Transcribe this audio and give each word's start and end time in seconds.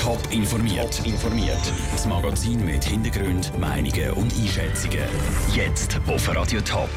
Top 0.00 0.18
informiert. 0.30 1.02
informiert. 1.04 1.60
Das 1.92 2.06
Magazin 2.06 2.64
mit 2.64 2.82
Hintergrund, 2.82 3.52
Meinungen 3.58 4.12
und 4.12 4.32
Einschätzungen. 4.32 5.04
Jetzt 5.54 6.00
auf 6.08 6.34
Radio 6.34 6.62
Top. 6.62 6.88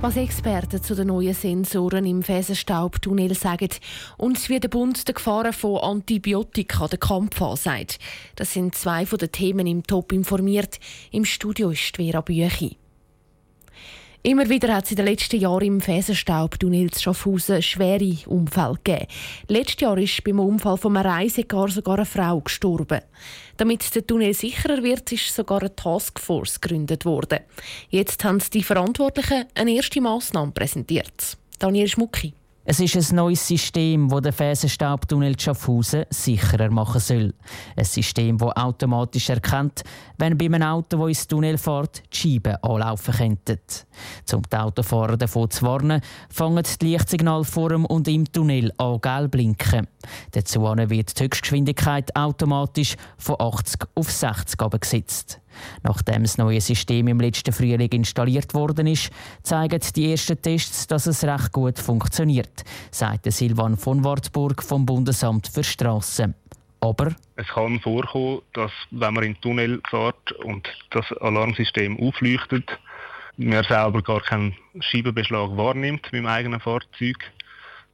Was 0.00 0.16
Experten 0.16 0.80
zu 0.80 0.94
den 0.94 1.08
neuen 1.08 1.34
Sensoren 1.34 2.06
im 2.06 2.22
Fersenstaubtunnel 2.22 3.34
sagen 3.34 3.70
und 4.18 4.48
wie 4.48 4.60
der 4.60 4.68
Bund 4.68 5.08
der 5.08 5.16
Gefahren 5.16 5.52
von 5.52 5.78
Antibiotika 5.78 6.86
den 6.86 7.00
Kampf 7.00 7.42
ansagt. 7.42 7.98
Das 8.36 8.52
sind 8.52 8.76
zwei 8.76 9.04
von 9.04 9.18
den 9.18 9.32
Themen 9.32 9.66
im 9.66 9.82
Top 9.82 10.12
informiert. 10.12 10.78
Im 11.10 11.24
Studio 11.24 11.70
ist 11.70 11.96
Vera 11.96 12.20
Büchi. 12.20 12.76
Immer 14.26 14.48
wieder 14.48 14.74
hat 14.74 14.86
es 14.86 14.90
in 14.92 14.96
den 14.96 15.04
letzten 15.04 15.38
Jahren 15.38 15.66
im 15.66 15.80
Fersenstaubtunnel 15.82 16.90
zu 16.90 17.02
Schaffhausen 17.02 17.60
schwere 17.60 18.16
Unfälle 18.24 18.78
gegeben. 18.82 19.06
Letztes 19.48 19.82
Jahr 19.82 19.98
ist 19.98 20.24
beim 20.24 20.40
Unfall 20.40 20.78
von 20.78 20.96
einem 20.96 21.06
Reisegar 21.06 21.68
sogar 21.68 21.96
eine 21.96 22.06
Frau 22.06 22.40
gestorben. 22.40 23.02
Damit 23.58 23.94
der 23.94 24.06
Tunnel 24.06 24.32
sicherer 24.32 24.82
wird, 24.82 25.12
ist 25.12 25.34
sogar 25.34 25.60
eine 25.60 25.76
Taskforce 25.76 26.58
gegründet 26.58 27.04
worden. 27.04 27.40
Jetzt 27.90 28.24
haben 28.24 28.42
die 28.50 28.62
Verantwortlichen 28.62 29.44
eine 29.54 29.72
erste 29.72 30.00
Massnahme 30.00 30.52
präsentiert. 30.52 31.36
Daniel 31.58 31.88
Schmucki. 31.88 32.32
Es 32.66 32.80
ist 32.80 32.96
ein 32.96 33.16
neues 33.16 33.46
System, 33.46 34.08
das 34.08 34.22
den 34.22 34.32
Fersenstaubtunnel 34.32 35.38
Schaffhausen 35.38 36.06
sicherer 36.08 36.70
machen 36.70 36.98
soll. 36.98 37.34
Ein 37.76 37.84
System, 37.84 38.38
das 38.38 38.56
automatisch 38.56 39.28
erkennt, 39.28 39.82
wenn 40.16 40.38
bei 40.38 40.46
einem 40.46 40.62
Auto, 40.62 40.96
das 40.96 41.08
ins 41.08 41.26
Tunnel 41.26 41.58
fährt, 41.58 42.02
die 42.10 42.16
Scheiben 42.16 42.56
anlaufen 42.62 43.12
könnten. 43.12 43.58
Um 44.32 44.42
die 44.50 44.56
Autofahrer 44.56 45.18
davon 45.18 45.50
zu 45.50 45.66
warnen, 45.66 46.00
fangen 46.30 46.64
die 46.80 46.86
Lichtsignale 46.86 47.44
vor 47.44 47.68
dem 47.68 47.84
und 47.84 48.08
im 48.08 48.32
Tunnel 48.32 48.72
an 48.78 48.98
gelb 48.98 49.32
blinken. 49.32 49.86
Dazu 50.30 50.62
wird 50.62 51.20
die 51.20 51.24
Höchstgeschwindigkeit 51.24 52.16
automatisch 52.16 52.96
von 53.18 53.36
80 53.40 53.80
auf 53.94 54.10
60 54.10 54.58
gesetzt. 54.80 55.38
Nachdem 55.82 56.22
das 56.22 56.38
neue 56.38 56.60
System 56.60 57.08
im 57.08 57.20
letzten 57.20 57.52
Frühling 57.52 57.90
installiert 57.90 58.54
worden 58.54 58.86
ist, 58.86 59.10
zeigen 59.42 59.80
die 59.94 60.10
ersten 60.10 60.40
Tests, 60.40 60.86
dass 60.86 61.06
es 61.06 61.24
recht 61.24 61.52
gut 61.52 61.78
funktioniert, 61.78 62.64
sagt 62.90 63.30
Silvan 63.32 63.76
von 63.76 64.04
Wartburg 64.04 64.62
vom 64.62 64.86
Bundesamt 64.86 65.48
für 65.48 65.64
Strassen. 65.64 66.34
Aber 66.80 67.14
es 67.36 67.48
kann 67.48 67.80
vorkommen, 67.80 68.42
dass 68.52 68.70
wenn 68.90 69.14
man 69.14 69.24
in 69.24 69.32
den 69.32 69.40
Tunnel 69.40 69.80
fährt 69.88 70.32
und 70.32 70.68
das 70.90 71.10
Alarmsystem 71.20 71.98
aufleuchtet, 71.98 72.78
man 73.36 73.64
selber 73.64 74.02
gar 74.02 74.20
keinen 74.20 74.54
Scheibenbeschlag 74.80 75.56
wahrnimmt 75.56 76.04
mit 76.12 76.20
dem 76.20 76.26
eigenen 76.26 76.60
Fahrzeug. 76.60 77.16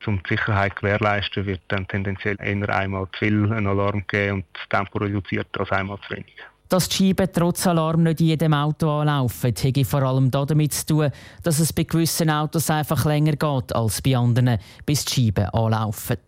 Um 0.06 0.22
die 0.22 0.30
Sicherheit 0.30 0.72
zu 0.72 0.80
gewährleisten, 0.80 1.46
wird 1.46 1.60
dann 1.68 1.86
tendenziell 1.86 2.36
eher 2.40 2.68
einmal 2.70 3.06
zu 3.12 3.18
viel 3.18 3.52
einen 3.52 3.66
Alarm 3.66 4.04
geben 4.08 4.38
und 4.38 4.46
das 4.54 4.68
Tempo 4.68 4.98
reduziert 4.98 5.48
als 5.58 5.70
einmal 5.70 5.98
zu 6.08 6.16
wenig. 6.16 6.36
Dass 6.70 6.88
die 6.88 6.98
Scheiben 6.98 7.28
trotz 7.32 7.66
Alarm 7.66 8.04
nicht 8.04 8.20
in 8.20 8.28
jedem 8.28 8.54
Auto 8.54 8.88
anlaufen, 9.00 9.52
hat 9.52 9.86
vor 9.88 10.02
allem 10.02 10.30
damit 10.30 10.72
zu 10.72 10.86
tun, 10.86 11.10
dass 11.42 11.58
es 11.58 11.72
bei 11.72 11.82
gewissen 11.82 12.30
Autos 12.30 12.70
einfach 12.70 13.04
länger 13.06 13.32
geht 13.32 13.74
als 13.74 14.00
bei 14.00 14.16
anderen, 14.16 14.56
bis 14.86 15.04
die 15.04 15.26
Scheiben 15.26 15.46
anlaufen. 15.46 16.18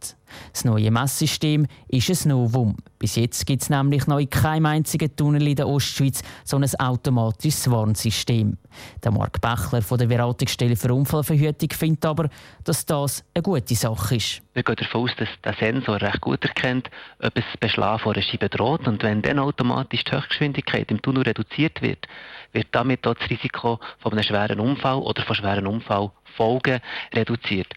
Das 0.53 0.65
neue 0.65 0.91
Messsystem 0.91 1.67
ist 1.87 2.11
ein 2.11 2.31
Novum. 2.31 2.77
Bis 2.99 3.15
jetzt 3.17 3.47
gibt 3.47 3.63
es 3.63 3.71
nämlich 3.71 4.09
noch 4.09 4.19
in 4.19 4.31
keinem 4.31 4.67
einzigen 4.67 5.15
Tunnel 5.15 5.47
in 5.47 5.57
der 5.57 5.69
Ostschweiz 5.69 6.23
so 6.45 6.57
ein 6.57 6.65
automatisches 6.65 7.71
Warnsystem. 7.71 8.57
Der 9.03 9.13
Mark 9.13 9.41
Bechler 9.41 9.83
von 9.83 9.99
der 9.99 10.07
Beratungsstelle 10.07 10.75
für 10.75 10.93
Unfallverhütung 10.93 11.71
findet 11.71 12.05
aber, 12.05 12.29
dass 12.65 12.85
das 12.85 13.23
eine 13.35 13.43
gute 13.43 13.75
Sache 13.77 14.17
ist. 14.17 14.43
Wir 14.55 14.63
gehen 14.63 14.77
davon 14.77 15.05
aus, 15.05 15.17
dass 15.17 15.29
der 15.43 15.55
Sensor 15.55 16.01
recht 16.01 16.21
gut 16.21 16.45
erkennt, 16.45 16.91
ob 17.21 17.37
es 17.39 17.45
Beschlag 17.59 18.03
vor 18.03 18.13
einer 18.13 18.23
Scheibe 18.23 18.51
droht. 18.51 18.87
Und 18.87 19.03
wenn 19.03 19.23
dann 19.23 19.39
automatisch 19.39 20.05
die 20.05 20.13
Höchstgeschwindigkeit 20.13 20.91
im 20.91 21.01
Tunnel 21.01 21.23
reduziert 21.23 21.81
wird, 21.81 22.07
wird 22.53 22.69
damit 22.73 23.07
auch 23.07 23.15
das 23.15 23.31
Risiko 23.31 23.81
von 23.99 24.13
einem 24.13 24.23
schweren 24.23 24.61
Unfall 24.61 24.97
oder 24.97 25.23
von 25.23 25.37
schweren 25.37 25.67
Unfallfolgen 25.67 26.81
reduziert. 27.15 27.73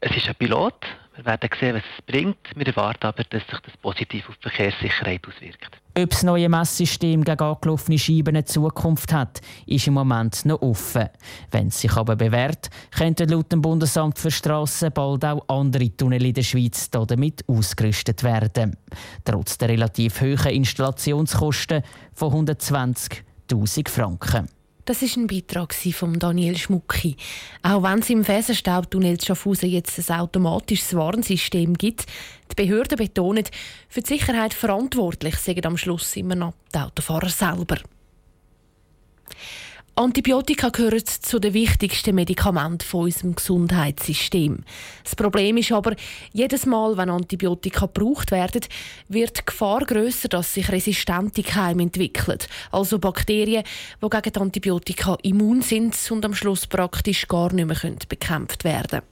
Es 0.00 0.16
ist 0.16 0.28
ein 0.28 0.36
Pilot, 0.36 0.86
wir 1.16 1.24
werden 1.26 1.50
sehen, 1.58 1.74
was 1.74 1.82
es 1.96 2.04
bringt. 2.06 2.38
Wir 2.54 2.66
erwarten 2.66 3.06
aber, 3.06 3.24
dass 3.24 3.42
sich 3.42 3.60
das 3.60 3.76
positiv 3.78 4.28
auf 4.28 4.36
die 4.36 4.48
Verkehrssicherheit 4.48 5.20
auswirkt. 5.26 5.78
Ob 5.98 6.08
das 6.08 6.22
neue 6.22 6.48
Messsystem 6.48 7.22
gegen 7.22 7.42
angelaufene 7.42 7.98
Scheiben 7.98 8.34
eine 8.34 8.44
Zukunft 8.44 9.12
hat, 9.12 9.42
ist 9.66 9.86
im 9.86 9.94
Moment 9.94 10.44
noch 10.46 10.62
offen. 10.62 11.10
Wenn 11.50 11.68
es 11.68 11.82
sich 11.82 11.94
aber 11.94 12.16
bewährt, 12.16 12.70
könnten 12.96 13.28
laut 13.28 13.52
dem 13.52 13.60
Bundesamt 13.60 14.18
für 14.18 14.30
Strassen 14.30 14.90
bald 14.92 15.24
auch 15.24 15.46
andere 15.48 15.94
Tunnel 15.94 16.24
in 16.24 16.34
der 16.34 16.42
Schweiz 16.42 16.88
damit 16.88 17.46
ausgerüstet 17.46 18.22
werden. 18.22 18.76
Trotz 19.24 19.58
der 19.58 19.68
relativ 19.68 20.22
hohen 20.22 20.50
Installationskosten 20.50 21.82
von 22.14 22.46
120.000 22.46 23.88
Franken. 23.90 24.48
Das 24.84 25.00
ist 25.00 25.16
ein 25.16 25.28
Beitrag 25.28 25.72
von 25.74 26.18
Daniel 26.18 26.58
Schmucki. 26.58 27.16
Auch 27.62 27.84
wenn 27.84 28.00
es 28.00 28.10
im 28.10 28.24
Fersenstaubtunnel 28.24 29.20
Schaffhausen 29.20 29.70
jetzt 29.70 30.10
ein 30.10 30.20
automatisches 30.20 30.94
Warnsystem 30.94 31.74
gibt, 31.74 32.06
die 32.50 32.54
Behörden 32.56 32.98
betonen, 32.98 33.44
für 33.88 34.00
die 34.00 34.08
Sicherheit 34.08 34.54
verantwortlich 34.54 35.36
sind 35.36 35.64
am 35.66 35.76
Schluss 35.76 36.16
immer 36.16 36.34
noch 36.34 36.54
die 36.74 36.78
Autofahrer 36.80 37.28
selber. 37.28 37.78
Antibiotika 39.94 40.70
gehören 40.70 41.04
zu 41.04 41.38
den 41.38 41.52
wichtigsten 41.52 42.14
Medikamenten 42.14 42.80
von 42.80 43.04
unserem 43.04 43.34
Gesundheitssystem. 43.34 44.64
Das 45.04 45.14
Problem 45.14 45.58
ist 45.58 45.70
aber, 45.70 45.94
jedes 46.32 46.64
Mal, 46.64 46.96
wenn 46.96 47.10
Antibiotika 47.10 47.84
gebraucht 47.84 48.30
werden, 48.30 48.62
wird 49.08 49.40
die 49.40 49.44
Gefahr 49.44 49.80
grösser, 49.80 50.28
dass 50.28 50.54
sich 50.54 50.72
resistente 50.72 51.42
Keime 51.42 51.82
entwickeln, 51.82 52.38
also 52.70 52.98
Bakterien, 52.98 53.64
die 54.02 54.08
gegen 54.08 54.36
Antibiotika 54.38 55.18
immun 55.22 55.60
sind 55.60 55.94
und 56.10 56.24
am 56.24 56.34
Schluss 56.34 56.66
praktisch 56.66 57.28
gar 57.28 57.52
nicht 57.52 57.66
mehr 57.66 57.96
bekämpft 58.08 58.64
werden 58.64 59.00
können. 59.00 59.06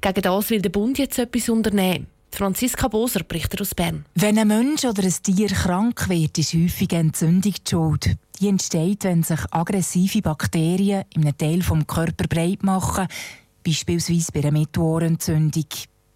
Gegen 0.00 0.22
das 0.22 0.50
will 0.50 0.62
der 0.62 0.70
Bund 0.70 0.98
jetzt 0.98 1.18
etwas 1.20 1.48
unternehmen. 1.48 2.08
Franziska 2.34 2.88
Boser 2.88 3.22
berichtet 3.22 3.60
aus 3.60 3.76
Bern. 3.76 4.04
Wenn 4.14 4.38
ein 4.38 4.48
Mensch 4.48 4.84
oder 4.84 5.04
ein 5.04 5.14
Tier 5.22 5.48
krank 5.48 6.08
wird, 6.08 6.36
ist 6.36 6.52
häufig 6.54 6.92
Entzündung 6.92 7.52
die 7.52 7.70
Schuld. 7.70 8.16
Die 8.40 8.48
entsteht, 8.48 9.04
wenn 9.04 9.22
sich 9.22 9.38
aggressive 9.52 10.20
Bakterien 10.20 11.04
in 11.14 11.22
einem 11.22 11.38
Teil 11.38 11.60
des 11.60 11.86
Körpers 11.86 12.28
breit 12.28 12.64
machen, 12.64 13.06
beispielsweise 13.64 14.32
bei 14.32 14.40
einer 14.40 14.50
Mittelohrentzündung. 14.50 15.66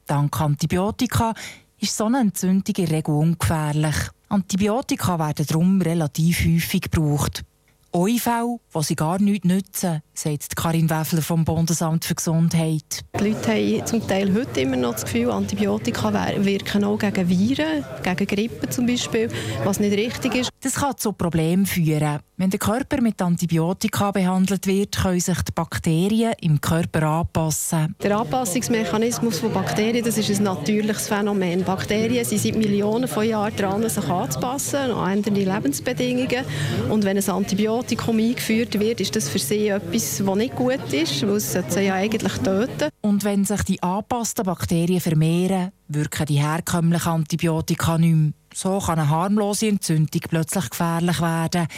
Dank 0.06 0.40
Antibiotika 0.40 1.34
ist 1.78 1.96
so 1.96 2.06
eine 2.06 2.20
Entzündung 2.20 2.74
in 2.76 2.88
Regel 2.88 3.14
ungefährlich. 3.14 3.96
Antibiotika 4.28 5.18
werden 5.20 5.46
darum 5.46 5.80
relativ 5.80 6.40
häufig 6.44 6.82
gebraucht. 6.82 7.44
Eufälle, 7.92 8.58
die 8.74 8.82
sie 8.82 8.96
gar 8.96 9.20
nichts 9.20 9.46
nützen, 9.46 10.02
sagt 10.18 10.56
Karin 10.56 10.90
Weffler 10.90 11.22
vom 11.22 11.44
Bundesamt 11.44 12.04
für 12.04 12.14
Gesundheit. 12.14 13.04
Die 13.18 13.28
Leute 13.28 13.52
haben 13.52 13.86
zum 13.86 14.06
Teil 14.06 14.34
heute 14.34 14.60
immer 14.60 14.76
noch 14.76 14.94
das 14.94 15.04
Gefühl, 15.04 15.30
Antibiotika 15.30 16.12
wirken 16.38 16.84
auch 16.84 16.98
gegen 16.98 17.28
Viren, 17.28 17.84
gegen 18.02 18.26
Grippe 18.26 18.68
zum 18.68 18.86
Beispiel, 18.86 19.28
was 19.64 19.78
nicht 19.78 19.96
richtig 19.96 20.34
ist. 20.34 20.50
Das 20.60 20.74
kann 20.74 20.96
zu 20.96 21.12
Problemen 21.12 21.66
führen. 21.66 22.18
Wenn 22.36 22.50
der 22.50 22.58
Körper 22.58 23.00
mit 23.00 23.20
Antibiotika 23.20 24.12
behandelt 24.12 24.66
wird, 24.66 24.96
können 24.96 25.18
sich 25.18 25.42
die 25.42 25.52
Bakterien 25.52 26.34
im 26.40 26.60
Körper 26.60 27.02
anpassen. 27.02 27.96
Der 28.02 28.16
Anpassungsmechanismus 28.16 29.40
von 29.40 29.52
Bakterien 29.52 30.04
das 30.04 30.18
ist 30.18 30.30
ein 30.30 30.44
natürliches 30.44 31.08
Phänomen. 31.08 31.64
Bakterien 31.64 32.24
sind 32.24 32.40
seit 32.40 32.56
Millionen 32.56 33.08
von 33.08 33.28
Jahren 33.28 33.56
dran, 33.56 33.88
sich 33.88 34.08
anzupassen 34.08 34.92
an 34.92 35.18
andere 35.18 35.34
Lebensbedingungen. 35.34 36.44
Und 36.88 37.04
wenn 37.04 37.18
ein 37.18 37.28
Antibiotikum 37.28 38.18
eingeführt 38.18 38.78
wird, 38.78 39.00
ist 39.00 39.16
das 39.16 39.28
für 39.28 39.38
sie 39.38 39.68
etwas, 39.68 40.07
was 40.26 40.36
nicht 40.36 40.54
gut 40.54 40.92
ist, 40.92 41.22
weil 41.22 41.36
es 41.36 41.52
sie 41.52 41.80
ja 41.80 41.94
eigentlich 41.94 42.32
töten. 42.38 42.90
Und 43.00 43.24
wenn 43.24 43.44
sich 43.44 43.62
die 43.62 43.82
angepassten 43.82 44.44
Bakterien 44.44 45.00
vermehren, 45.00 45.72
wirken 45.88 46.26
die 46.26 46.42
herkömmlichen 46.42 47.12
Antibiotika 47.12 47.98
nicht 47.98 48.14
mehr. 48.14 48.32
So 48.54 48.78
kann 48.78 48.98
eine 48.98 49.10
harmlose 49.10 49.68
Entzündung 49.68 50.22
plötzlich 50.28 50.70
gefährlich 50.70 51.20
werden. 51.20 51.68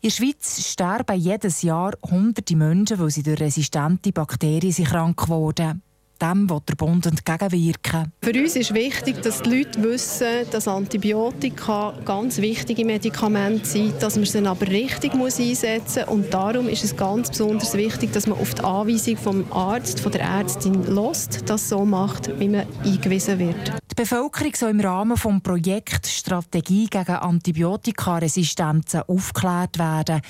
In 0.00 0.10
der 0.10 0.14
Schweiz 0.14 0.70
sterben 0.70 1.18
jedes 1.18 1.62
Jahr 1.62 1.92
hunderte 2.08 2.56
Menschen, 2.56 2.98
weil 2.98 3.10
sie 3.10 3.22
durch 3.22 3.40
resistente 3.40 4.12
Bakterien 4.12 4.84
krank 4.84 5.16
geworden 5.16 5.82
dem 6.20 6.48
will 6.50 6.60
der 6.68 6.74
Bund 6.74 7.06
entgegenwirken. 7.06 8.12
Für 8.22 8.32
uns 8.32 8.56
ist 8.56 8.74
wichtig, 8.74 9.22
dass 9.22 9.42
die 9.42 9.58
Leute 9.58 9.82
wissen, 9.82 10.46
dass 10.50 10.68
Antibiotika 10.68 11.94
ganz 12.04 12.38
wichtige 12.38 12.84
Medikamente 12.84 13.66
sind, 13.66 14.02
dass 14.02 14.16
man 14.16 14.24
sie 14.24 14.46
aber 14.46 14.66
richtig 14.66 15.14
muss 15.14 15.38
einsetzen 15.38 16.04
muss. 16.06 16.14
Und 16.14 16.34
darum 16.34 16.68
ist 16.68 16.84
es 16.84 16.96
ganz 16.96 17.30
besonders 17.30 17.74
wichtig, 17.74 18.12
dass 18.12 18.26
man 18.26 18.38
auf 18.38 18.54
die 18.54 18.62
Anweisung 18.62 19.16
vom 19.16 19.52
Arzt, 19.52 20.00
von 20.00 20.12
der 20.12 20.22
Ärztin 20.22 20.94
lässt, 20.94 21.48
das 21.48 21.68
so 21.68 21.84
macht, 21.84 22.38
wie 22.38 22.48
man 22.48 22.66
eingewiesen 22.84 23.38
wird. 23.38 23.72
Die 23.90 23.94
Bevölkerung 23.94 24.52
soll 24.54 24.70
im 24.70 24.80
Rahmen 24.80 25.16
des 25.16 25.42
Projekts 25.42 26.12
Strategie 26.12 26.86
gegen 26.86 27.16
Antibiotikaresistenzen 27.16 29.02
aufgeklärt 29.06 29.78
werden. 29.78 30.20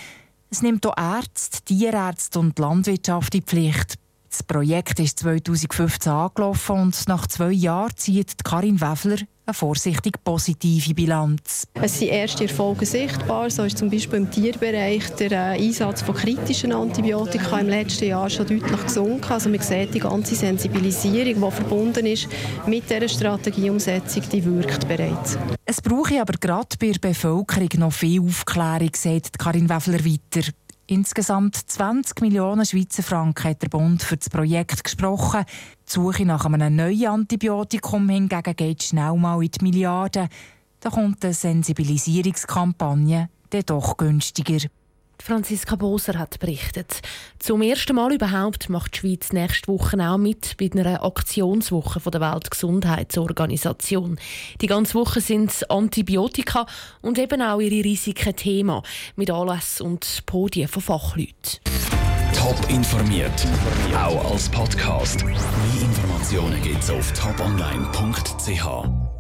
Es 0.51 0.63
nimmt 0.63 0.87
auch 0.87 0.97
Ärzte, 0.97 1.63
Tierärzte 1.65 2.39
und 2.39 2.59
Landwirtschaft 2.59 3.35
in 3.35 3.41
die 3.41 3.47
Pflicht. 3.47 3.99
Das 4.31 4.43
Projekt 4.43 5.01
ist 5.01 5.21
2015 5.21 6.13
angelaufen 6.13 6.77
und 6.77 7.09
nach 7.09 7.27
zwei 7.27 7.51
Jahren 7.51 7.97
zieht 7.97 8.45
Karin 8.45 8.81
Weffler 8.81 9.17
eine 9.47 9.55
vorsichtig 9.55 10.23
positive 10.23 10.93
Bilanz. 10.93 11.67
Es 11.73 11.99
sind 11.99 12.09
erste 12.09 12.45
Erfolge 12.45 12.85
sichtbar. 12.85 13.49
So 13.49 13.65
ist 13.65 13.79
zum 13.79 13.89
Beispiel 13.89 14.19
im 14.19 14.31
Tierbereich 14.31 15.09
der 15.15 15.33
äh, 15.33 15.67
Einsatz 15.67 16.03
von 16.03 16.15
kritischen 16.15 16.73
Antibiotika 16.73 17.59
im 17.59 17.69
letzten 17.69 18.09
Jahr 18.09 18.29
schon 18.29 18.47
deutlich 18.47 18.85
gesunken. 18.85 19.33
Also 19.33 19.49
man 19.49 19.61
sieht, 19.61 19.95
die 19.95 20.01
ganze 20.01 20.35
Sensibilisierung, 20.35 21.51
die 21.51 21.57
verbunden 21.57 22.05
ist 22.05 22.29
mit 22.67 22.91
dieser 22.91 23.09
Strategieumsetzung, 23.09 24.23
die 24.31 24.45
wirkt 24.45 24.87
bereits. 24.87 25.39
Es 25.65 25.81
brauche 25.81 26.21
aber 26.21 26.35
gerade 26.39 26.77
bei 26.79 26.91
der 26.91 26.99
Bevölkerung 26.99 27.71
noch 27.79 27.93
viel 27.95 28.21
Aufklärung, 28.21 28.91
sagt 28.95 29.39
Karin 29.39 29.71
Weffler 29.71 30.05
weiter. 30.05 30.51
Insgesamt 30.91 31.55
20 31.55 32.23
Millionen 32.23 32.65
Schweizer 32.65 33.03
Franken 33.03 33.51
hat 33.51 33.61
der 33.61 33.69
Bund 33.69 34.03
für 34.03 34.17
das 34.17 34.31
Projekt 34.31 34.83
gesprochen. 34.83 35.45
Die 35.87 35.93
Suche 35.93 36.25
nach 36.25 36.47
einem 36.47 36.77
neuen 36.77 37.09
Antibiotikum 37.09 38.09
hingegen 38.09 38.57
geht 38.57 38.85
schnell 38.85 39.15
mal 39.17 39.45
in 39.45 39.51
die 39.51 39.65
Milliarden. 39.65 40.31
Da 40.81 40.89
kommt 40.89 41.23
eine 41.23 41.35
Sensibilisierungskampagne 41.35 43.29
dann 43.51 43.63
doch 43.67 43.99
günstiger. 43.99 44.67
Franziska 45.23 45.77
Boser 45.77 46.19
hat 46.19 46.39
berichtet. 46.39 47.01
Zum 47.39 47.63
ersten 47.63 47.97
Mal 47.97 48.13
überhaupt 48.13 48.69
macht 48.69 48.95
die 48.95 48.99
Schweiz 48.99 49.33
nächste 49.33 49.69
Woche 49.69 49.99
auch 49.99 50.19
mit 50.19 50.57
bei 50.57 50.71
einer 50.73 51.05
Aktionswoche 51.05 52.11
der 52.11 52.21
Weltgesundheitsorganisation. 52.21 54.19
Die 54.61 54.67
ganze 54.67 54.95
Woche 54.95 55.21
sind 55.21 55.69
Antibiotika 55.71 56.67
und 57.03 57.19
eben 57.19 57.43
auch 57.43 57.61
ihre 57.61 57.85
Risiken 57.85 58.37
Thema 58.37 58.83
mit 59.17 59.31
Anlässen 59.31 59.87
und 59.87 60.23
Podien 60.27 60.69
von 60.69 60.83
Fachleuten. 60.83 61.61
Top 62.35 62.71
informiert, 62.71 63.47
auch 63.95 64.31
als 64.31 64.49
Podcast. 64.49 65.25
Mehr 65.25 65.37
Informationen 65.81 66.63
gibt's 66.63 66.91
auf 66.91 67.13
toponline.ch. 67.13 69.18